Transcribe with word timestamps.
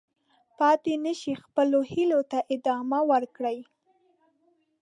پاتې 0.57 0.93
نه 1.05 1.13
شئ، 1.19 1.33
خپلو 1.43 1.79
هیلو 1.91 2.19
ته 2.31 2.39
ادامه 2.55 2.99
ورکړئ. 3.11 3.59